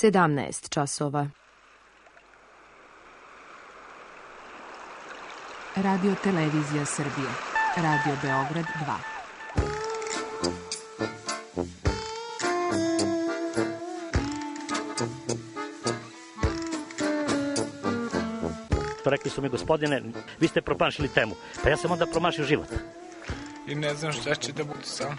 [0.00, 1.28] 17 časova.
[5.76, 7.28] Radio Televizija Srbije.
[7.76, 8.94] Radio Beograd 2.
[19.04, 20.02] Rekli su mi, gospodine,
[20.40, 21.34] vi ste promašili temu.
[21.62, 22.68] Pa ja sam onda promašio život.
[23.66, 25.18] I ne znam šta će da bude sam.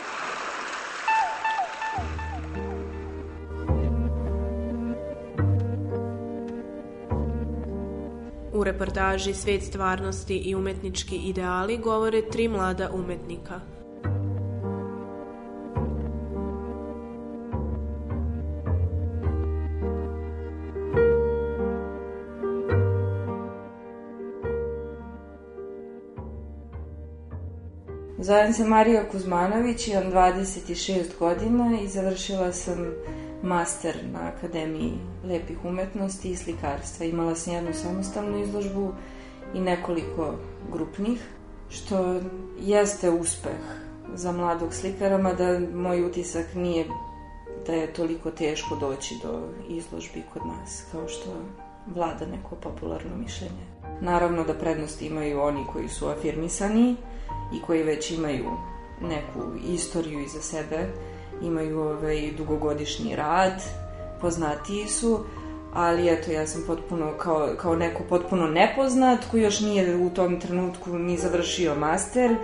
[8.53, 13.59] U reportaži Svet stvarnosti i umetnički ideali govore tri mlada umetnika.
[28.19, 32.93] Zovem se Marija Kuzmanović, imam 26 godina i završila sam
[33.43, 37.05] master na Akademiji lepih umetnosti i slikarstva.
[37.05, 38.93] Imala sam jednu samostalnu izložbu
[39.53, 40.33] i nekoliko
[40.71, 41.21] grupnih,
[41.69, 42.21] što
[42.59, 43.61] jeste uspeh
[44.13, 46.85] za mladog slikara, mada moj utisak nije
[47.67, 51.29] da je toliko teško doći do izložbi kod nas, kao što
[51.95, 53.65] vlada neko popularno mišljenje.
[54.01, 56.95] Naravno da prednosti imaju oni koji su afirmisani
[57.53, 58.51] i koji već imaju
[59.01, 60.87] neku istoriju iza sebe,
[61.43, 63.61] imaju ovaj, dugogodišnji rad,
[64.21, 65.19] poznatiji su,
[65.73, 70.39] ali eto, ja sam potpuno, kao, kao neko potpuno nepoznat, koji još nije u tom
[70.39, 72.35] trenutku ni završio master,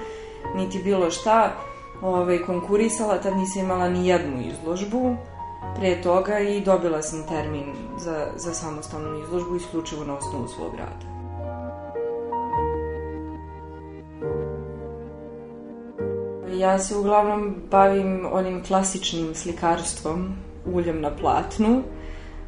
[0.56, 1.54] niti bilo šta,
[2.02, 5.16] ovaj, konkurisala, tad nisam imala ni jednu izložbu
[5.80, 11.17] pre toga i dobila sam termin za, za samostalnu izložbu isključivo na osnovu svog rada.
[16.58, 20.36] Ja se uglavnom bavim onim klasičnim slikarstvom,
[20.66, 21.84] uljem na platnu,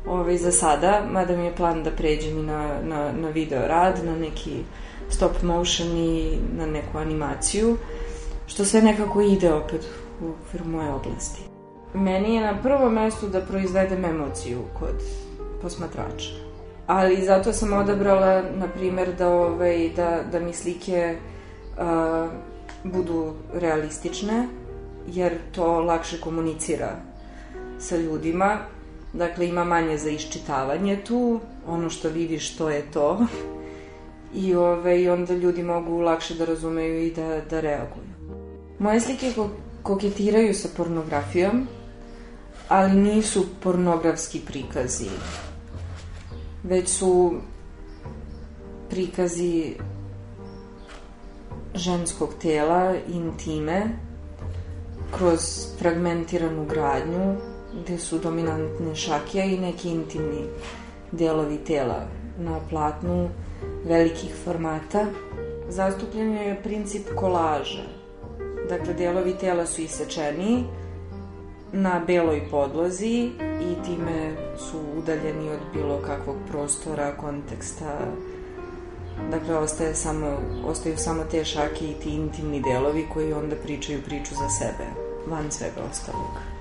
[0.08, 4.06] ovaj, za sada, mada mi je plan da pređem i na, na, na video rad,
[4.06, 4.64] na neki
[5.10, 7.78] stop motion i na neku animaciju,
[8.48, 9.86] što sve nekako ide opet
[10.22, 11.42] u okviru moje oblasti.
[11.94, 15.04] Meni je na prvom mestu da proizvedem emociju kod
[15.62, 16.30] posmatrača.
[16.88, 21.18] Ali zato sam odabrala, na primer, da, ovaj, da, da mi slike
[21.78, 22.49] uh,
[22.84, 24.48] budu realistične,
[25.08, 26.96] jer to lakše komunicira
[27.80, 28.58] sa ljudima.
[29.14, 33.26] Dakle, ima manje za iščitavanje tu, ono što vidiš to je to.
[34.36, 38.10] I ove, onda ljudi mogu lakše da razumeju i da, da reaguju.
[38.80, 39.50] Moje slike ko
[39.84, 41.68] koketiraju sa pornografijom,
[42.68, 45.10] ali nisu pornografski prikazi.
[46.64, 47.34] Već su
[48.90, 49.76] prikazi
[51.80, 53.82] ženskog tela, intime,
[55.18, 57.36] kroz fragmentiranu gradnju,
[57.82, 60.44] gde su dominantne šakija i neki intimni
[61.12, 62.06] delovi tela
[62.40, 63.30] na platnu
[63.86, 65.06] velikih formata.
[65.70, 67.84] Zastupljen je princip kolaža.
[68.70, 70.64] Dakle, delovi tela su isečeni
[71.72, 77.98] na beloj podlozi i time su udaljeni od bilo kakvog prostora, konteksta,
[79.32, 84.36] Dakle, ostaje samo, ostaju samo te šake i ti intimni delovi koji onda pričaju priču
[84.36, 84.90] za sebe,
[85.28, 86.60] van svega ostalog.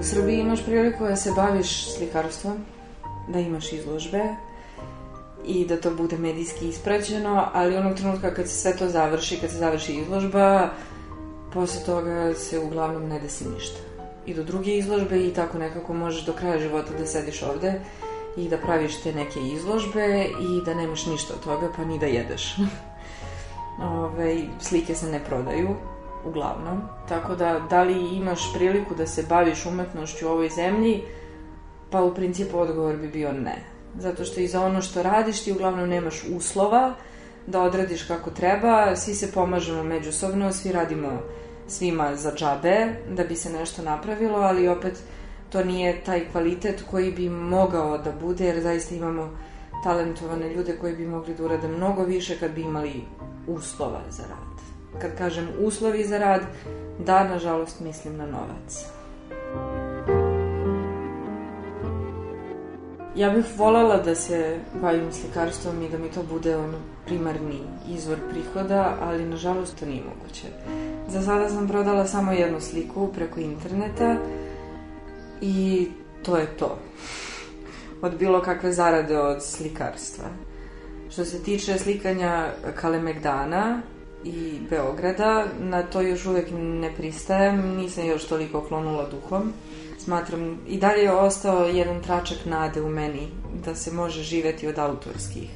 [0.00, 2.58] U Srbiji imaš priliku da se baviš slikarstvom,
[3.28, 4.22] da imaš izložbe
[5.46, 9.50] i da to bude medijski ispraćeno, ali onog trenutka kad se sve to završi, kad
[9.50, 10.70] se završi izložba,
[11.52, 13.78] posle toga se uglavnom ne desi ništa.
[14.26, 17.80] I do druge izložbe i tako nekako možeš do kraja života da sediš ovde
[18.36, 22.06] i da praviš te neke izložbe i da nemaš ništa od toga, pa ni da
[22.06, 22.56] jedeš.
[23.82, 25.76] Ove, slike se ne prodaju,
[26.24, 26.80] uglavnom.
[27.08, 31.02] Tako da, da li imaš priliku da se baviš umetnošću u ovoj zemlji,
[31.90, 33.56] pa u principu odgovor bi bio ne.
[33.98, 36.94] Zato što i za ono što radiš ti uglavnom nemaš uslova
[37.46, 41.20] da odradiš kako treba, svi se pomažemo međusobno, svi radimo
[41.68, 45.02] svima za džabe da bi se nešto napravilo, ali opet
[45.50, 49.30] to nije taj kvalitet koji bi mogao da bude, jer zaista imamo
[49.84, 53.04] talentovane ljude koji bi mogli da urade mnogo više kad bi imali
[53.46, 55.00] uslova za rad.
[55.02, 56.42] Kad kažem uslovi za rad,
[57.06, 58.86] da, nažalost, mislim na novac.
[63.16, 67.58] Ja bih voljela da se bavim slikarstvom i da mi to bude ono primarni
[67.88, 70.46] izvor prihoda, ali nažalost to nije moguće.
[71.08, 74.16] Za sada sam prodala samo jednu sliku preko interneta
[75.40, 75.88] i
[76.22, 76.78] to je to.
[78.02, 80.24] Od bilo kakve zarade od slikarstva.
[81.10, 83.82] Što se tiče slikanja Kalemegdana
[84.24, 89.52] i Beograda, na to još uvek ne pristajem, nisam još toliko klonula duhom.
[89.98, 93.28] Smatram, i dalje je ostao jedan tračak nade u meni
[93.64, 95.50] da se može živeti od autorskih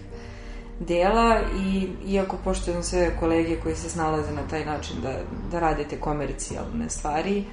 [0.81, 5.13] dela i iako poštujem sve kolege koji se snalaze na taj način da,
[5.51, 7.45] da radite komercijalne stvari,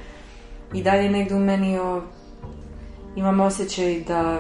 [0.74, 2.02] i dalje negde u meni o,
[3.16, 4.40] imam osjećaj da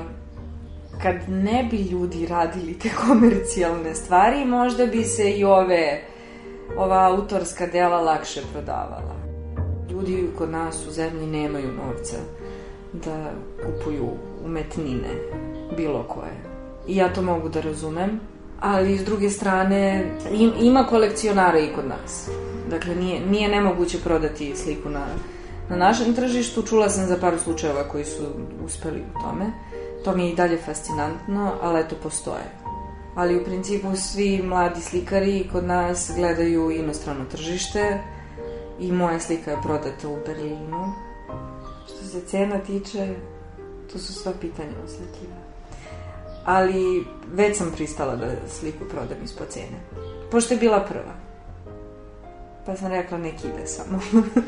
[1.03, 6.01] kad ne bi ljudi radili te komercijalne stvari, možda bi se i ove,
[6.77, 9.15] ova autorska dela lakše prodavala.
[9.92, 12.18] Ljudi kod nas u zemlji nemaju novca
[12.94, 13.31] da
[13.65, 14.09] kupuju
[14.45, 15.09] umetnine,
[15.77, 16.44] bilo koje.
[16.88, 18.19] I ja to mogu da razumem,
[18.59, 22.30] ali s druge strane im, ima kolekcionara i kod nas.
[22.69, 25.06] Dakle, nije, nije nemoguće prodati sliku na,
[25.72, 26.62] na našem tržištu.
[26.62, 28.24] Čula sam za par slučajeva koji su
[28.66, 29.46] uspeli u tome.
[30.04, 32.44] To mi je i dalje fascinantno, ali eto postoje.
[33.16, 38.00] Ali u principu svi mladi slikari kod nas gledaju inostrano tržište
[38.80, 40.94] i moja slika je prodata u Berlinu.
[41.86, 43.16] Što se cena tiče,
[43.94, 45.42] to su sva pitanja osjetljiva.
[46.46, 49.80] Ali već sam pristala da sliku prodam ispod cene.
[50.32, 51.21] Pošto je bila prva.
[52.66, 54.00] Pa sam rekla nek ide samo.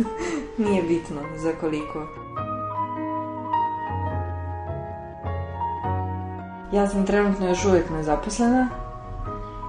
[0.66, 2.08] Nije bitno za koliko.
[6.74, 8.70] Ja sam trenutno još uvijek nezaposlena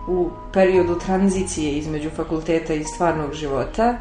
[0.08, 3.98] u periodu tranzicije između fakulteta i stvarnog života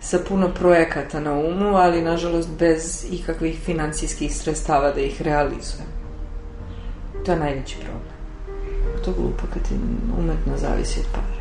[0.00, 5.88] sa puno projekata na umu, ali nažalost bez ikakvih financijskih sredstava da ih realizujem.
[7.24, 8.16] To je najveći problem.
[9.04, 9.74] To je glupo kad ti
[10.18, 11.35] umetno zavisi od pare.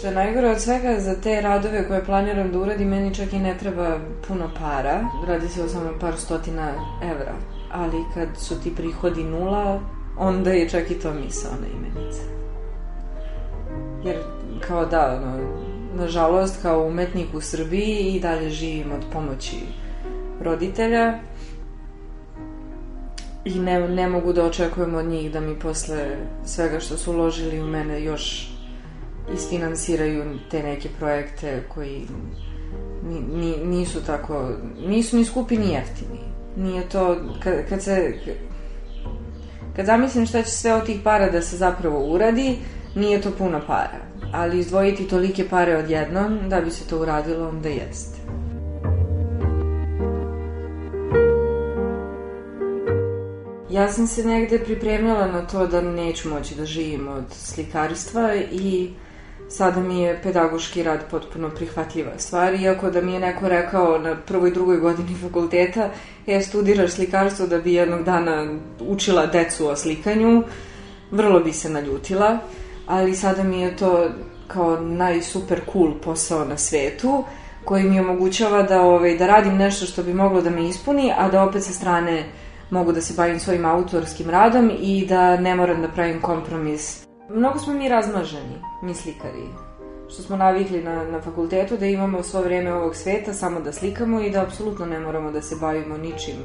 [0.00, 3.38] Što je najgore od svega, za te radove koje planiram da uradim, meni čak i
[3.38, 3.98] ne treba
[4.28, 5.00] puno para.
[5.26, 7.34] Radi se o samo par stotina evra.
[7.72, 9.80] Ali kad su ti prihodi nula,
[10.18, 12.22] onda je čak i to misaona imenica.
[14.04, 14.16] Jer,
[14.68, 15.38] kao da, ono,
[15.94, 19.56] nažalost, kao umetnik u Srbiji i dalje živim od pomoći
[20.42, 21.18] roditelja
[23.44, 27.60] i ne, ne mogu da očekujem od njih da mi posle svega što su uložili
[27.60, 28.50] u mene još
[29.34, 32.06] isfinansiraju te neke projekte koji
[33.08, 34.48] ni, ni, nisu tako,
[34.86, 36.20] nisu ni skupi ni jeftini.
[36.56, 38.14] Nije to, kad, kad se,
[39.76, 42.58] kad zamislim šta će sve od tih para da se zapravo uradi,
[42.94, 44.10] nije to puno para.
[44.32, 48.20] Ali izdvojiti tolike pare odjednom da bi se to uradilo, onda jeste.
[53.70, 58.90] Ja sam se negde pripremila na to da neću moći da živim od slikarstva i
[59.50, 64.16] sada mi je pedagoški rad potpuno prihvatljiva stvar, iako da mi je neko rekao na
[64.16, 65.90] prvoj, drugoj godini fakulteta,
[66.26, 70.42] je studiraš slikarstvo da bi jednog dana učila decu o slikanju,
[71.10, 72.38] vrlo bi se naljutila,
[72.86, 74.08] ali sada mi je to
[74.46, 77.24] kao najsuper cool posao na svetu,
[77.64, 81.28] koji mi omogućava da, ovaj, da radim nešto što bi moglo da me ispuni, a
[81.28, 82.24] da opet sa strane
[82.70, 87.09] mogu da se bavim svojim autorskim radom i da ne moram da pravim kompromis.
[87.34, 89.46] Mnogo smo mi razmaženi, mi slikari.
[90.08, 94.20] Što smo navikli na, na fakultetu da imamo svo vreme ovog sveta samo da slikamo
[94.20, 96.36] i da apsolutno ne moramo da se bavimo ničim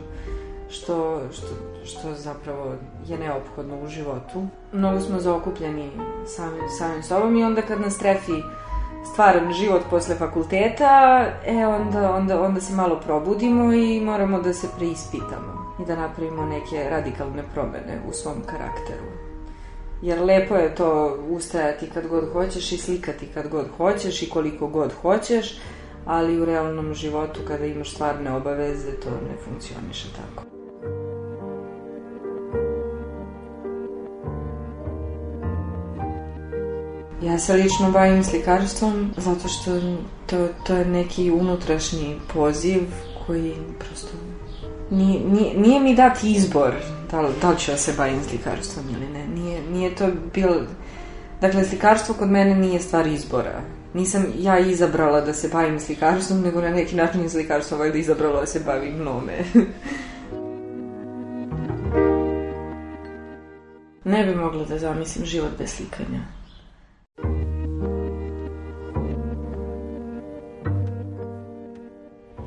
[0.70, 1.48] što, što,
[1.86, 2.74] što zapravo
[3.08, 4.48] je neophodno u životu.
[4.74, 5.92] Mnogo smo zaokupljeni
[6.26, 8.42] samim, samim sobom i onda kad nas trefi
[9.14, 14.68] stvaran život posle fakulteta, e onda, onda, onda se malo probudimo i moramo da se
[14.78, 19.15] preispitamo i da napravimo neke radikalne promene u svom karakteru.
[20.02, 24.68] Jer lepo je to ustajati kad god hoćeš i slikati kad god hoćeš i koliko
[24.68, 25.60] god hoćeš,
[26.06, 30.44] ali u realnom životu kada imaš stvarne obaveze to ne funkcioniše tako.
[37.22, 39.72] Ja se lično bavim slikarstvom zato što
[40.26, 42.82] to, to je neki unutrašnji poziv
[43.28, 44.18] koji prosto
[44.92, 46.74] nije, nije, nije mi dati izbor
[47.12, 49.25] da li, da li ću ja se bavim slikarstvom ili ne.
[49.76, 50.56] Nije, to bilo...
[51.42, 53.62] Dakle, slikarstvo kod mene nije stvar izbora.
[53.94, 58.40] Nisam ja izabrala da se bavim slikarstvom, nego na neki način je slikarstvo valjda izabralo
[58.40, 59.34] da se bavim nome.
[64.12, 66.45] ne bi mogla da zamislim život bez slikanja.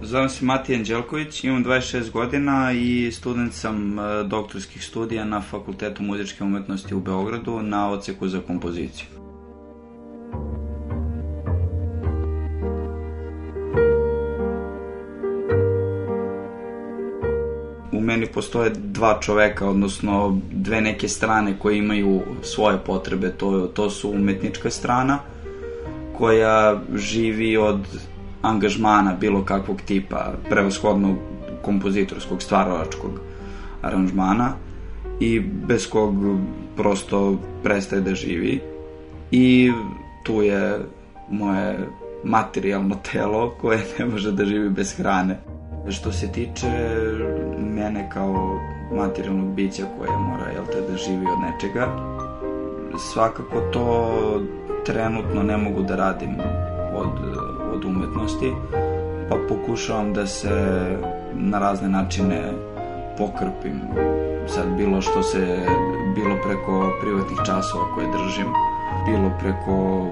[0.08, 6.02] Zovem se Matija Anđelković, imam 26 godina i student sam e, doktorskih studija na Fakultetu
[6.02, 9.06] muzičke umetnosti u Beogradu na oceku za kompoziciju.
[17.92, 23.30] u meni postoje dva čoveka, odnosno dve neke strane koje imaju svoje potrebe.
[23.30, 25.18] To, to su umetnička strana,
[26.18, 27.86] koja živi od
[28.42, 31.16] angažmana bilo kakvog tipa, prevashodnog
[31.62, 33.20] kompozitorskog, stvaralačkog
[33.82, 34.52] aranžmana
[35.20, 36.14] i bez kog
[36.76, 38.60] prosto prestaje da živi.
[39.30, 39.72] I
[40.22, 40.78] tu je
[41.30, 41.78] moje
[42.24, 45.38] materijalno telo koje ne može da živi bez hrane.
[45.90, 46.66] Što se tiče
[47.58, 48.60] mene kao
[48.92, 51.86] materijalnog bića koje mora jel te, da živi od nečega,
[53.12, 54.10] svakako to
[54.86, 56.36] trenutno ne mogu da radim
[56.94, 57.08] od
[57.88, 58.52] umetnosti,
[59.28, 60.86] pa pokušavam da se
[61.34, 62.52] na razne načine
[63.18, 63.80] pokrpim.
[64.46, 65.66] Sad bilo što se,
[66.14, 68.46] bilo preko privatnih časova koje držim,
[69.06, 70.06] bilo preko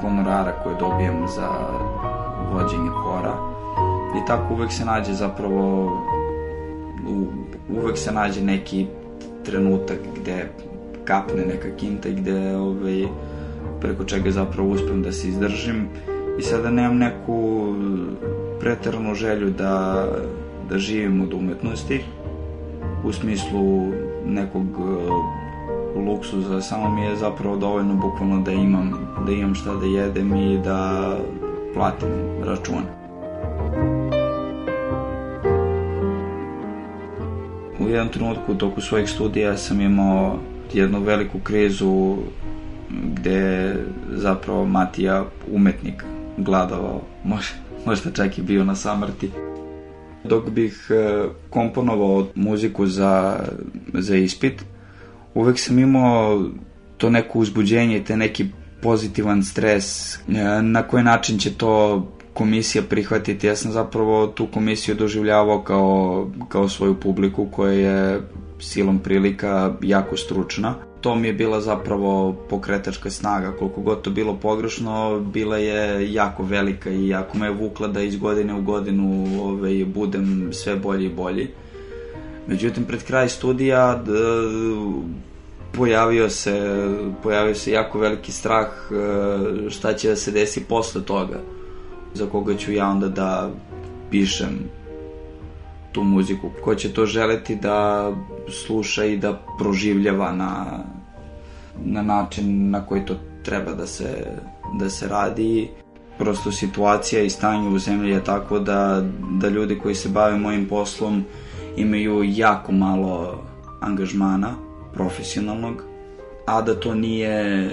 [0.00, 1.48] honorara koje dobijem za
[2.52, 3.34] vođenje hora.
[4.22, 5.84] I tako uvek se nađe zapravo,
[7.08, 7.26] u,
[7.82, 8.86] uvek se nađe neki
[9.44, 10.50] trenutak gde
[11.04, 13.06] kapne neka kinta i gde ovaj,
[13.80, 15.88] preko čega zapravo uspem da se izdržim
[16.40, 17.66] i sada nemam neku
[18.60, 20.06] preteranu želju da,
[20.68, 22.00] da živim od umetnosti
[23.04, 23.92] u smislu
[24.26, 28.92] nekog uh, luksuza, samo mi je zapravo dovoljno bukvalno da imam,
[29.26, 31.16] da imam šta da jedem i da
[31.74, 32.08] platim
[32.44, 32.86] račune.
[37.80, 40.36] U jednom trenutku toku svojih studija sam imao
[40.72, 42.16] jednu veliku krizu
[42.90, 43.74] gde
[44.10, 46.04] zapravo Matija umetnik
[46.44, 47.54] gladovao, možda,
[47.86, 49.30] možda čak i bio na samrti.
[50.24, 53.40] Dok bih e, komponovao muziku za,
[53.94, 54.64] za ispit,
[55.34, 56.44] uvek sam imao
[56.96, 58.46] to neko uzbuđenje, te neki
[58.82, 60.20] pozitivan stres, e,
[60.62, 63.46] na koji način će to komisija prihvatiti.
[63.46, 68.20] Ja sam zapravo tu komisiju doživljavao kao, kao svoju publiku koja je
[68.58, 74.36] silom prilika jako stručna to mi je bila zapravo pokretačka snaga, koliko god to bilo
[74.36, 79.26] pogrešno, bila je jako velika i jako me je vukla da iz godine u godinu
[79.42, 81.48] ovaj, budem sve bolji i bolji.
[82.46, 84.12] Međutim, pred kraj studija d,
[85.72, 86.86] pojavio se,
[87.22, 91.40] pojavio se jako veliki strah e, šta će da se desi posle toga,
[92.14, 93.50] za koga ću ja onda da
[94.10, 94.79] pišem
[95.92, 98.10] tu muziku, ko će to želeti da
[98.48, 100.84] sluša i da proživljava na,
[101.84, 104.26] na način na koji to treba da se,
[104.78, 105.68] da se radi.
[106.18, 110.68] Prosto situacija i stanje u zemlji je tako da, da ljudi koji se bave mojim
[110.68, 111.24] poslom
[111.76, 113.44] imaju jako malo
[113.80, 114.54] angažmana
[114.94, 115.84] profesionalnog,
[116.46, 117.70] a da to nije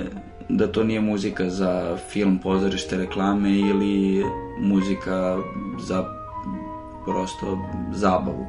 [0.49, 4.23] da to nije muzika za film, pozorište, reklame ili
[4.59, 5.37] muzika
[5.79, 6.16] za
[7.07, 7.57] prosto
[7.91, 8.45] zabavu.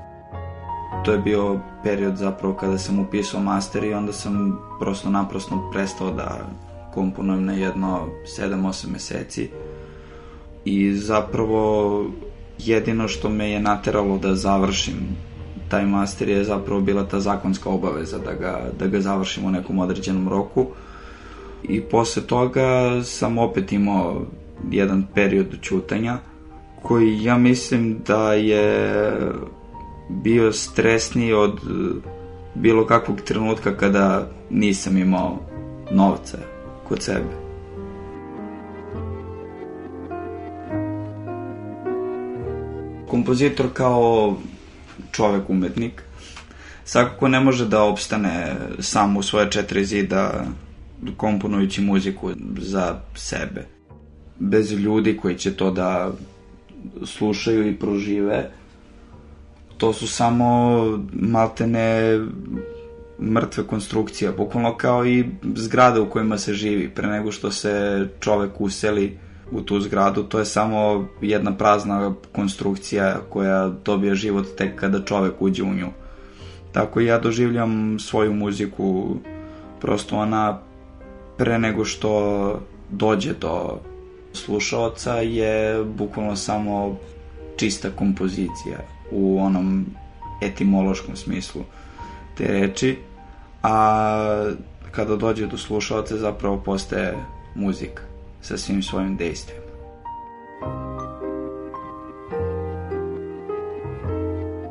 [1.04, 6.10] To je bio period zapravo kada sam upisao master i onda sam prosto naprosto prestao
[6.10, 6.48] da
[6.94, 8.06] komponujem na jedno
[8.38, 9.50] 7-8 meseci.
[10.64, 12.04] I zapravo
[12.58, 14.94] jedino što me je nateralo da završim
[15.68, 19.78] taj master je zapravo bila ta zakonska obaveza da ga, da ga završim u nekom
[19.78, 20.66] određenom roku.
[21.62, 24.26] I posle toga sam opet imao
[24.70, 26.18] jedan period čutanja
[26.82, 29.20] koji ja mislim da je
[30.08, 31.60] bio stresniji od
[32.54, 35.38] bilo kakvog trenutka kada nisam imao
[35.90, 36.38] novca
[36.88, 37.48] kod sebe.
[43.08, 44.36] Kompozitor kao
[45.12, 46.02] čovek umetnik
[46.84, 50.44] svakako ne može da opstane sam u svoje četiri zida
[51.16, 53.66] komponujući muziku za sebe.
[54.38, 56.12] Bez ljudi koji će to da
[57.04, 58.50] slušaju i prožive,
[59.78, 60.82] to su samo
[61.12, 62.18] maltene
[63.20, 66.88] mrtve konstrukcije, bukvalno kao i zgrade u kojima se živi.
[66.88, 69.18] Pre nego što se čovek useli
[69.50, 75.42] u tu zgradu, to je samo jedna prazna konstrukcija koja dobija život tek kada čovek
[75.42, 75.88] uđe u nju.
[76.72, 79.16] Tako ja doživljam svoju muziku,
[79.80, 80.58] prosto ona
[81.36, 83.78] pre nego što dođe do
[84.38, 86.98] slušaoca je bukvalno samo
[87.56, 88.78] čista kompozicija
[89.10, 89.86] u onom
[90.42, 91.62] etimološkom smislu
[92.36, 92.98] te reči,
[93.62, 94.52] a
[94.90, 97.16] kada dođe do slušalca zapravo postaje
[97.54, 98.02] muzika
[98.42, 99.60] sa svim svojim dejstvima.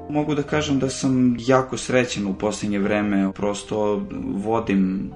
[0.09, 4.01] Mogu da kažem da sam jako srećen u posljednje vreme, prosto
[4.35, 5.11] vodim,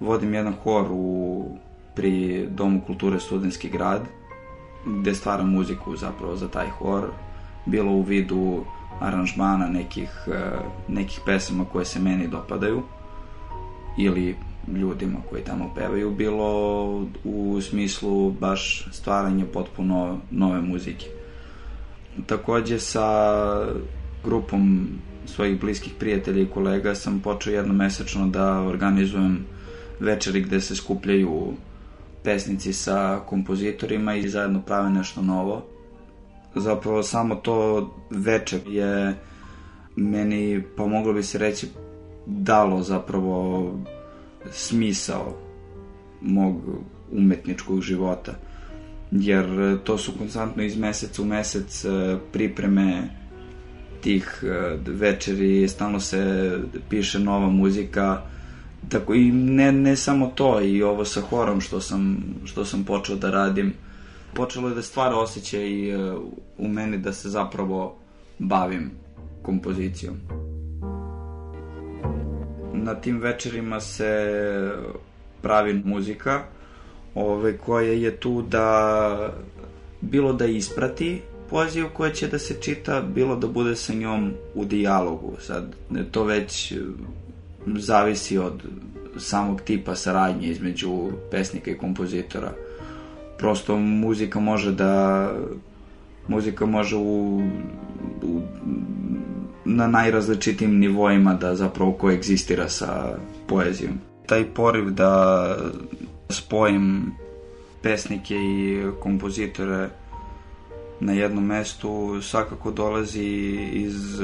[0.00, 1.46] vodim jedan hor u,
[1.94, 4.02] pri Domu kulture Studenski grad,
[4.86, 7.04] gde stvaram muziku zapravo za taj hor,
[7.66, 8.64] bilo u vidu
[9.00, 12.82] aranžmana nekih, eh, nekih pesama koje se meni dopadaju
[13.98, 14.36] ili
[14.68, 16.88] ljudima koji tamo pevaju, bilo
[17.24, 21.06] u smislu baš stvaranja potpuno nove muzike.
[22.26, 23.06] Takođe sa
[24.24, 24.88] grupom
[25.26, 29.46] svojih bliskih prijatelja i kolega sam počeo jednomesečno da organizujem
[30.00, 31.54] večeri gde se skupljaju
[32.24, 35.66] pesnici sa kompozitorima i zajedno prave nešto novo.
[36.54, 39.14] Zapravo samo to večer je
[39.96, 41.68] meni, pa moglo bi se reći,
[42.26, 43.72] dalo zapravo
[44.50, 45.36] smisao
[46.20, 46.56] mog
[47.12, 48.32] umetničkog života.
[49.10, 51.88] Jer to su konstantno iz meseca u mesec e,
[52.32, 53.08] pripreme
[54.00, 56.52] tih e, večeri, stalno se
[56.88, 58.22] piše nova muzika,
[58.88, 63.16] tako i ne, ne samo to, i ovo sa horom što sam, što sam počeo
[63.16, 63.72] da radim,
[64.34, 66.14] počelo je da stvara osjećaj e,
[66.58, 67.96] u meni da se zapravo
[68.38, 68.90] bavim
[69.42, 70.16] kompozicijom
[72.84, 74.30] na tim večerima se
[75.42, 76.42] pravi muzika
[77.14, 79.34] ove, koja je tu da
[80.00, 84.64] bilo da isprati poeziju koja će da se čita, bilo da bude sa njom u
[84.64, 85.32] dijalogu.
[85.40, 85.74] Sad,
[86.10, 86.72] to već
[87.66, 88.62] zavisi od
[89.16, 92.52] samog tipa saradnje između pesnika i kompozitora.
[93.38, 95.30] Prosto muzika može da
[96.28, 97.42] muzika može u,
[98.22, 98.40] u
[99.64, 103.98] na najrazličitim nivoima da zapravo koegzistira sa poezijom.
[104.26, 105.56] Taj poriv da
[106.28, 107.12] spojim
[107.82, 109.88] pesnike i kompozitore
[111.00, 113.24] na jednom mestu svakako dolazi
[113.72, 114.20] iz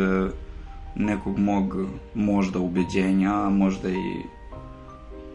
[0.94, 1.76] nekog mog
[2.14, 4.23] možda ubeđenja, možda i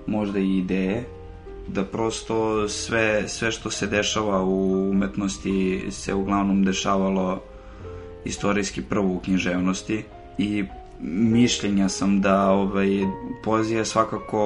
[0.07, 1.03] možda i ideje
[1.67, 7.41] da prosto sve, sve što se dešava u umetnosti se uglavnom dešavalo
[8.25, 10.03] istorijski prvo u književnosti
[10.37, 10.63] i
[11.01, 12.87] mišljenja sam da ovaj,
[13.43, 14.41] poezija je svakako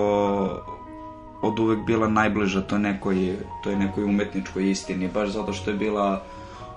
[1.42, 5.78] od uvek bila najbliža to nekoj, to je nekoj umetničkoj istini, baš zato što je
[5.78, 6.24] bila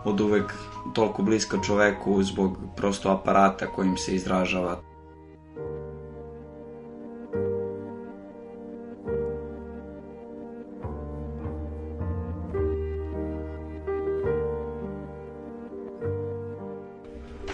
[0.05, 0.55] od uvek
[0.95, 4.81] toliko bliska čoveku zbog prosto aparata kojim se izražava.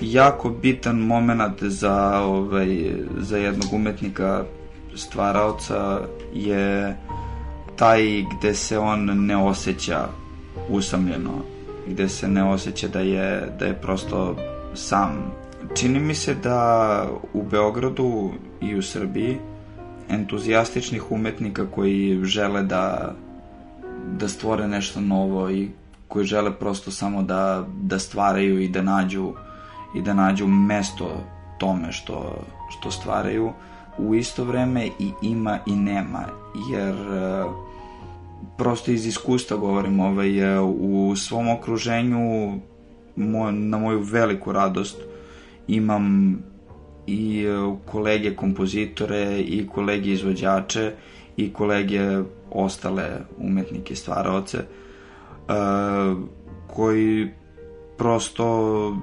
[0.01, 4.45] jako bitan moment za, ovaj, za jednog umetnika
[4.95, 6.01] stvaraoca
[6.35, 6.97] je
[7.77, 10.09] taj gde se on ne osjeća
[10.69, 11.33] usamljeno,
[11.89, 14.37] gde se ne osjeća da je, da je prosto
[14.75, 15.33] sam.
[15.75, 19.39] Čini mi se da u Beogradu i u Srbiji
[20.09, 23.15] entuzijastičnih umetnika koji žele da,
[24.19, 25.69] da stvore nešto novo i
[26.09, 29.33] koji žele prosto samo da, da stvaraju i da nađu
[29.97, 31.25] i da nađu mesto
[31.59, 33.53] tome što, što stvaraju
[33.99, 36.25] u isto vreme i ima i nema
[36.71, 37.45] jer e,
[38.59, 42.61] prosto iz iskustva govorim ovaj, e, u svom okruženju
[43.17, 44.97] moj, na moju veliku radost
[45.69, 46.39] imam
[47.07, 50.93] i e, kolege kompozitore i kolege izvođače
[51.37, 56.19] i kolege ostale umetnike stvaraoce uh,
[56.67, 57.29] koji
[57.99, 58.97] prosto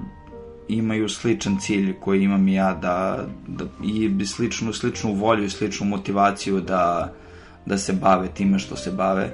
[0.68, 6.60] imaju sličan cilj koji imam ja da, da i sličnu, sličnu volju i sličnu motivaciju
[6.60, 7.12] da,
[7.66, 9.30] da se bave time što se bave.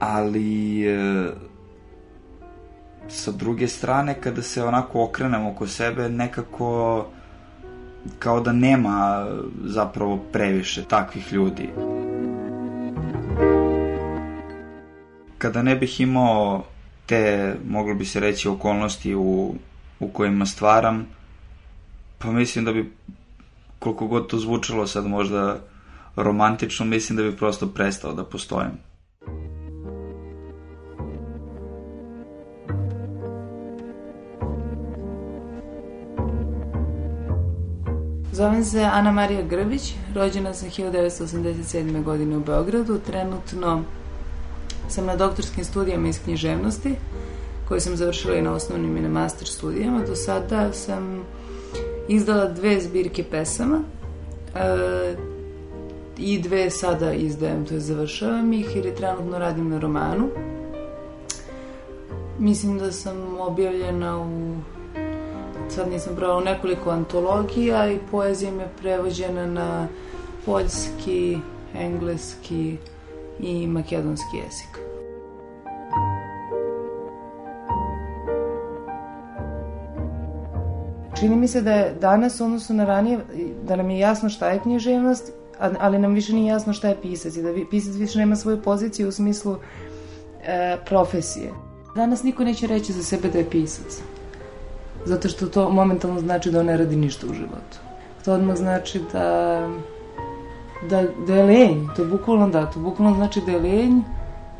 [0.00, 1.30] Ali e,
[3.08, 7.06] sa druge strane kada se onako okrenemo oko sebe nekako
[8.18, 9.26] kao da nema
[9.64, 11.68] zapravo previše takvih ljudi.
[15.38, 16.64] Kada ne bih imao
[17.06, 19.54] te, moglo bi se reći, okolnosti u
[20.00, 21.06] u kojima stvaram,
[22.18, 22.92] pa mislim da bi,
[23.78, 25.58] koliko god to zvučalo sad možda
[26.22, 28.88] romantično, mislim da bi prosto prestao da postojim.
[38.32, 42.02] Zovem se Ana Marija Grbić, rođena sam 1987.
[42.04, 43.82] godine u Beogradu, trenutno
[44.88, 46.94] sam na doktorskim studijama iz književnosti,
[47.68, 50.02] koje sam završila i na osnovnim i na master studijama.
[50.06, 51.22] Do sada sam
[52.08, 53.80] izdala dve zbirke pesama
[54.54, 55.37] e,
[56.18, 60.28] i dve sada izdajem, to je završavam ih jer je trenutno radim na romanu.
[62.38, 64.56] Mislim da sam objavljena u
[65.68, 69.88] sad nisam brala nekoliko antologija i poezija mi je prevođena na
[70.46, 71.38] poljski,
[71.74, 72.76] engleski
[73.40, 74.78] i makedonski jezik.
[81.20, 83.18] Čini mi se da je danas, odnosno na ranije,
[83.62, 87.36] da nam je jasno šta je književnost, ali nam više nije jasno šta je pisac
[87.36, 89.56] i da pisac više nema svoju poziciju u smislu
[90.44, 91.52] e, profesije.
[91.94, 94.02] Danas niko neće reći za sebe da je pisac.
[95.04, 97.78] Zato što to momentalno znači da on ne radi ništa u životu.
[98.24, 99.68] To odmah znači da,
[100.90, 101.86] da, da je lenj.
[101.96, 104.00] To je bukvalno da, to bukvalno znači da je lenj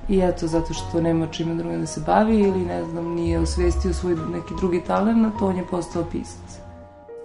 [0.09, 3.93] i eto, zato što nema čime drugim da se bavi ili ne znam, nije osvestio
[3.93, 6.68] svoj neki drugi talent, on je postao pisac.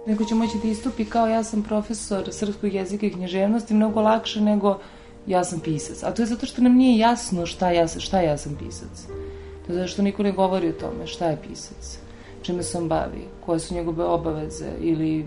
[0.06, 4.40] Neko će moći da istupi kao ja sam profesor srpskog jezika i književnosti mnogo lakše
[4.40, 4.78] nego
[5.26, 6.02] ja sam pisac.
[6.02, 9.06] A to je zato što nam nije jasno šta ja, šta ja sam pisac.
[9.66, 11.98] To je zato što niko ne govori o tome šta je pisac,
[12.42, 15.26] čime se on bavi, koje su njegove obaveze ili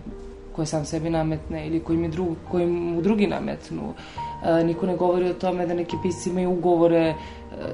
[0.56, 3.94] koje sam sebi nametne ili koji, mi drug, koji mu drugi nametnu.
[4.46, 7.16] E, niko ne govori o tome da neki pisci imaju ugovore e,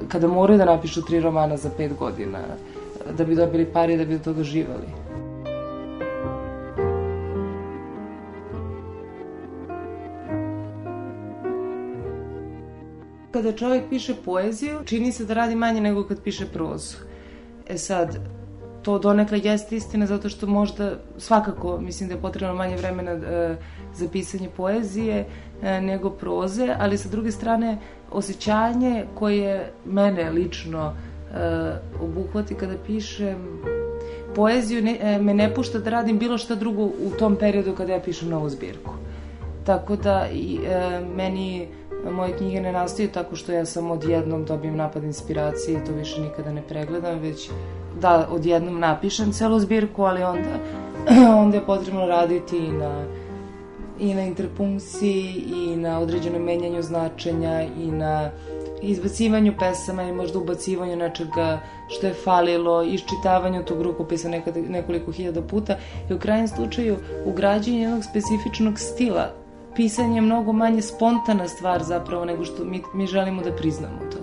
[0.08, 4.06] kada moraju da napišu tri romana za pet godina, e, da bi dobili pare da
[4.06, 5.03] bi od toga živali.
[13.44, 16.98] Kada čovjek piše poeziju, čini se da radi manje nego kad piše prozu.
[17.68, 18.20] E sad,
[18.82, 23.56] to donekle jeste istina zato što možda svakako mislim da je potrebno manje vremena e,
[23.94, 25.26] za pisanje poezije
[25.62, 27.78] e, nego proze, ali sa druge strane
[28.12, 31.36] osjećanje koje mene lično e,
[32.02, 33.60] obuhvati kada pišem
[34.36, 37.94] poeziju ne, e, me ne pušta da radim bilo šta drugo u tom periodu kada
[37.94, 38.94] ja pišem novu zbirku.
[39.66, 41.68] Tako da i e, meni
[42.12, 46.22] moje knjige ne nastaju tako što ja sam odjednom dobijem napad inspiracije i to više
[46.22, 47.50] nikada ne pregledam, već
[48.02, 50.50] da odjednom napišem celu zbirku, ali onda,
[51.44, 53.06] onda je potrebno raditi i na
[54.00, 58.32] i na interpunkciji i na određenom menjanju značenja i na
[58.82, 65.42] izbacivanju pesama i možda ubacivanju nečega što je falilo, iščitavanju tog rukopisa nekada, nekoliko hiljada
[65.42, 65.78] puta
[66.10, 69.43] i u krajnjem slučaju ugrađenje jednog specifičnog stila.
[69.76, 74.18] Pisanje je mnogo manje spontana stvar zapravo nego što mi, mi želimo da priznamo to.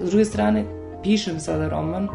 [0.00, 0.64] S druge strane,
[1.02, 2.08] pišem sada roman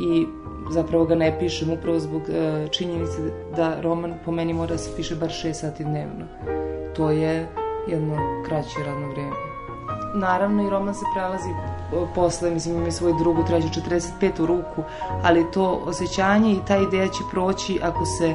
[0.00, 0.26] i
[0.70, 3.18] zapravo ga ne pišem upravo zbog uh, činjenice
[3.56, 6.26] da roman po meni mora da se piše bar 6 sati dnevno.
[6.96, 7.48] To je
[7.88, 8.16] jedno
[8.46, 9.36] kraće radno vreme.
[10.14, 11.50] Naravno i roman se prelazi
[12.14, 14.82] posle, mislim ima svoju drugu, treću, 45 u ruku,
[15.22, 18.34] ali to osjećanje i ta ideja će proći ako se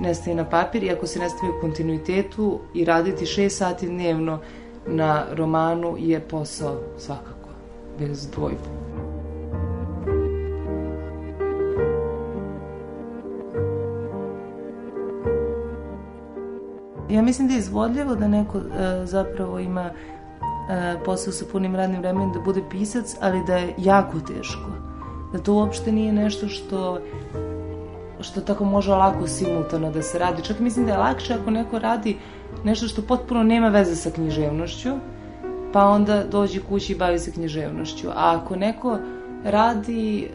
[0.00, 3.86] ne stavi na papir i ako se ne stavi u kontinuitetu i raditi 6 sati
[3.86, 4.38] dnevno
[4.86, 7.48] na romanu je posao svakako,
[7.98, 8.78] bez dvojbu.
[17.10, 18.62] Ja mislim da je izvodljivo da neko e,
[19.04, 24.20] zapravo ima e, posao sa punim radnim vremenom da bude pisac, ali da je jako
[24.20, 24.70] teško.
[25.32, 26.98] Da to uopšte nije nešto što
[28.20, 30.42] što tako može lako simultano da se radi.
[30.42, 32.16] Čak mislim da je lakše ako neko radi
[32.64, 34.90] nešto što potpuno nema veze sa književnošću,
[35.72, 38.08] pa onda dođe kući i bavi se književnošću.
[38.08, 38.98] A ako neko
[39.44, 40.28] radi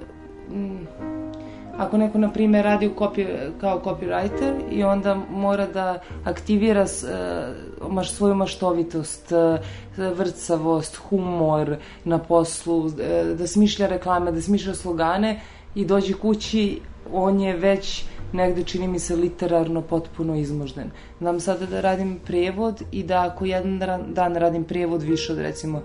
[1.77, 7.91] ako neko, na primjer, radi u copy, kao copywriter i onda mora da aktivira uh,
[7.91, 9.59] maš, svoju maštovitost, uh,
[10.17, 12.93] vrcavost, humor na poslu, uh,
[13.37, 15.41] da smišlja reklame, da smišlja slogane
[15.75, 20.91] i dođe kući, on je već negde čini mi se literarno potpuno izmožden.
[21.19, 23.79] Znam sada da radim prevod i da ako jedan
[24.13, 25.81] dan radim prevod više od recimo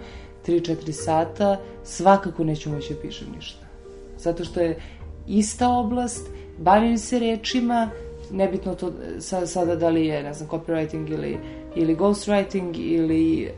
[0.46, 3.66] 3-4 sata, svakako neću moći da pišem ništa.
[4.18, 4.80] Zato što je
[5.26, 6.28] ista oblast,
[6.58, 7.90] bavim se rečima,
[8.30, 8.92] nebitno to
[9.46, 11.38] sada da li je, ne znam, copywriting ili,
[11.76, 13.50] ili ghostwriting ili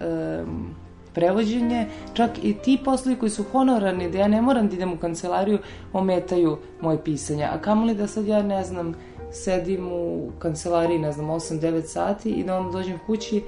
[0.00, 0.74] um,
[1.16, 4.96] prevođenje, čak i ti poslovi koji su honorarni, da ja ne moram da idem u
[4.96, 5.58] kancelariju,
[5.92, 7.44] ometaju moje pisanje.
[7.44, 8.94] A kamoli da sad ja, ne znam,
[9.32, 13.42] sedim u kancelariji, ne znam, 8-9 sati i da onda dođem kući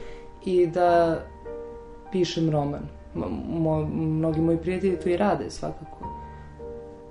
[0.45, 1.21] i da
[2.13, 2.89] pišem roman.
[3.49, 5.99] Mo, mnogi moji prijatelji to i rade svakako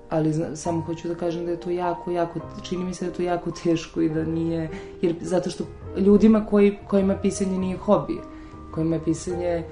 [0.10, 3.16] ali samo hoću da kažem da je to jako, jako, čini mi se da je
[3.16, 4.70] to jako teško i da nije,
[5.02, 5.64] jer zato što
[5.98, 8.18] ljudima koji, kojima pisanje nije hobi,
[8.72, 9.64] kojima je pisanje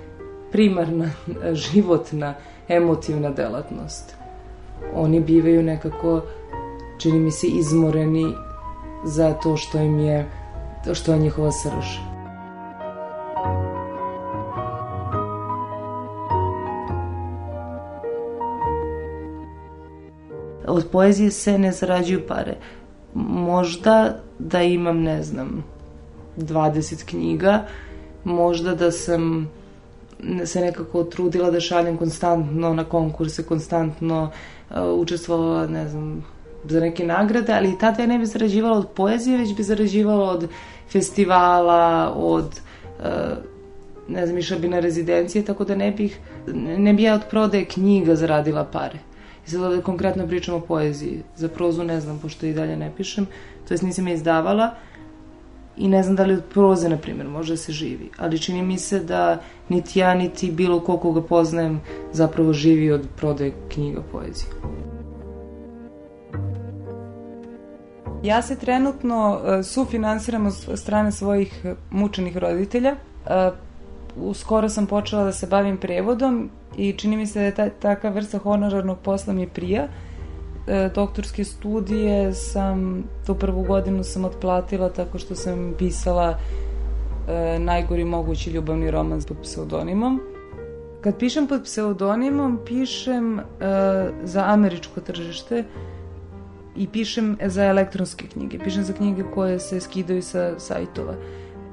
[0.55, 1.09] primarna,
[1.53, 2.33] životna,
[2.67, 4.15] emotivna delatnost.
[4.93, 6.21] Oni bivaju nekako,
[6.97, 8.25] čini mi se, izmoreni
[9.05, 10.25] za to što im je,
[10.93, 11.97] što je njihova srž.
[20.67, 22.55] od poezije se ne zarađuju pare.
[23.13, 25.63] možda da imam, ne znam,
[26.37, 27.65] 20 knjiga,
[28.23, 29.49] možda da sam
[30.45, 34.31] se nekako trudila da šaljem konstantno na konkurse, konstantno
[34.69, 36.25] uh, učestvovala, ne znam,
[36.63, 40.31] za neke nagrade, ali i tada ja ne bi zarađivala od poezije, već bi zarađivala
[40.31, 40.47] od
[40.89, 42.61] festivala, od
[42.99, 43.05] uh,
[44.07, 46.19] ne znam, išla bi na rezidencije, tako da ne bih,
[46.77, 48.99] ne bi ja od prodaje knjiga zaradila pare.
[49.47, 51.23] I sad ovde konkretno pričam o poeziji.
[51.35, 53.25] Za prozu ne znam, pošto i dalje ne pišem,
[53.67, 54.75] to jest nisam je izdavala
[55.77, 58.09] i ne znam da li od proze, na primjer, može da se živi.
[58.17, 61.81] Ali čini mi se da niti ja, niti bilo ko koga poznajem
[62.13, 64.49] zapravo živi od prodaje knjiga poezije.
[68.23, 72.95] Ja se trenutno e, sufinansiram od strane svojih mučenih roditelja.
[73.25, 73.51] E,
[74.17, 78.09] Uskoro sam počela da se bavim prevodom i čini mi se da je ta, taka
[78.09, 79.87] vrsta honorarnog posla mi prija.
[80.67, 86.37] E, doktorske studije sam, tu prvu godinu sam otplatila tako što sam pisala
[87.27, 90.21] e, najgori mogući ljubavni roman pod pseudonimom.
[91.01, 93.43] Kad pišem pod pseudonimom, pišem e,
[94.23, 95.63] za američko tržište
[96.75, 98.59] i pišem za elektronske knjige.
[98.59, 101.13] Pišem za knjige koje se skidaju sa sajtova.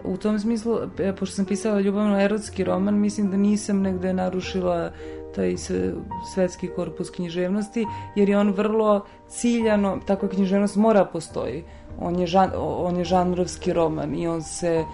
[0.04, 4.90] U tom smislu, e, pošto sam pisala ljubavno-erotski roman, mislim da nisam negde narušila
[5.34, 5.54] taj
[6.34, 7.86] svetski korpus književnosti,
[8.16, 11.64] jer je on vrlo ciljano, takva književnost mora postoji.
[12.00, 14.84] On je, žan, on je žanrovski roman i on se e,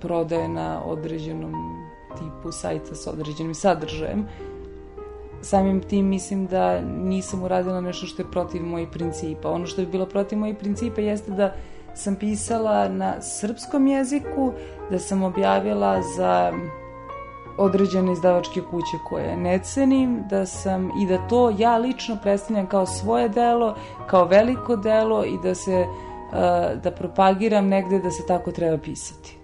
[0.00, 1.54] prodaje na određenom
[2.18, 4.26] tipu sajta sa određenim sadržajem.
[5.42, 9.50] Samim tim mislim da nisam uradila nešto što je protiv mojih principa.
[9.50, 11.54] Ono što bi bilo protiv mojih principa jeste da
[11.98, 14.52] sam pisala na srpskom jeziku,
[14.90, 16.52] da sam objavila za
[17.58, 22.86] određene izdavačke kuće koje ne cenim, da sam i da to ja lično predstavljam kao
[22.86, 25.86] svoje delo, kao veliko delo i da se
[26.82, 29.38] da propagiram negde da se tako treba pisati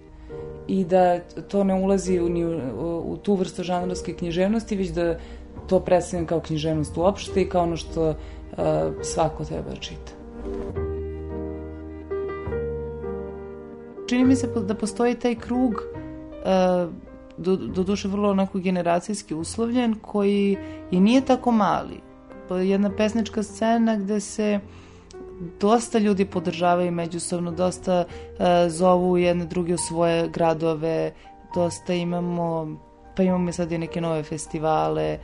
[0.67, 5.15] i da to ne ulazi u, u, u tu vrstu žanrovske književnosti, već da
[5.67, 8.15] to predstavljam kao književnost uopšte i kao ono što uh,
[9.01, 10.11] svako treba da čita.
[14.07, 16.93] Čini mi se da postoji taj krug uh,
[17.37, 20.57] do, do duše vrlo onako generacijski uslovljen koji
[20.91, 21.99] i nije tako mali.
[22.49, 24.59] Jedna pesnička scena gde se
[25.59, 31.13] dosta ljudi podržavaju međusobno, dosta uh, zovu jedne druge u svoje gradove,
[31.55, 32.77] dosta imamo,
[33.15, 35.19] pa imamo sad i neke nove festivale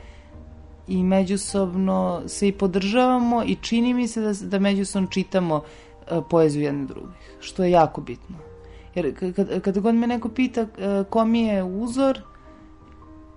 [0.88, 6.62] i međusobno se i podržavamo i čini mi se da, da međusobno čitamo uh, poeziju
[6.62, 8.51] jedne drugih, što je jako bitno.
[8.94, 12.20] Jer kad, kad god me neko pita uh, ko mi je uzor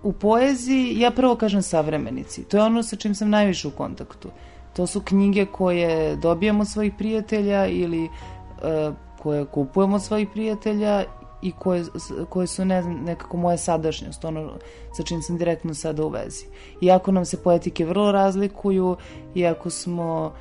[0.04, 2.44] u poeziji, ja prvo kažem savremenici.
[2.44, 4.30] To je ono sa čim sam najviše u kontaktu.
[4.76, 11.04] To su knjige koje dobijamo od svojih prijatelja ili uh, koje kupujemo od svojih prijatelja
[11.41, 11.84] i koje,
[12.30, 14.54] koje su ne znam, nekako moja sadašnjost, ono
[14.98, 16.46] sa čim sam direktno sada u vezi.
[16.82, 18.96] Iako nam se poetike vrlo razlikuju,
[19.36, 20.34] iako smo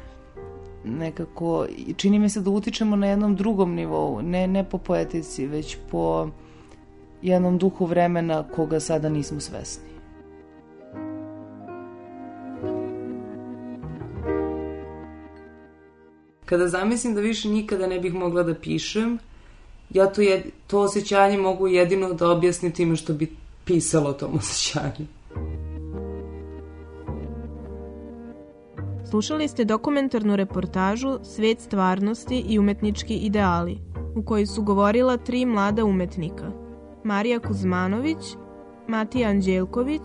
[0.85, 1.67] nekako,
[1.97, 6.29] čini mi se da utičemo na jednom drugom nivou, ne, ne po poetici, već po
[7.23, 9.95] jednom duhu vremena koga sada nismo svesni.
[16.45, 19.19] Kada zamislim da više nikada ne bih mogla da pišem,
[19.91, 25.07] ja to, je, to osjećanje mogu jedino da objasnim time što bi pisalo tom osjećanju.
[29.15, 33.79] Slušali ste dokumentarnu reportažu Svet stvarnosti i umetnički ideali,
[34.17, 36.51] u kojoj su govorila tri mlada umetnika.
[37.05, 38.19] Marija Kuzmanović,
[38.89, 40.03] Matija Anđelković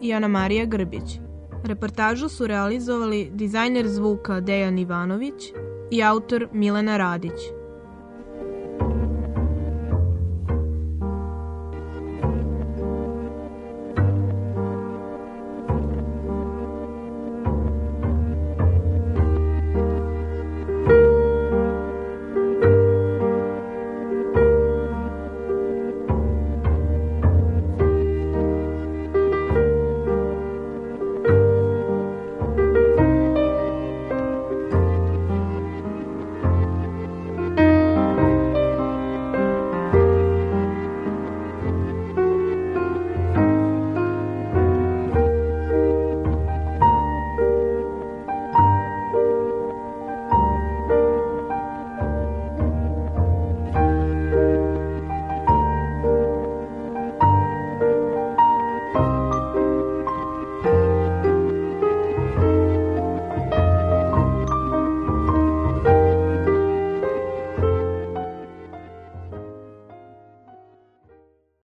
[0.00, 1.20] i Ana Marija Grbić.
[1.64, 5.52] Reportažu su realizovali dizajner zvuka Dejan Ivanović
[5.90, 7.59] i autor Milena Radić.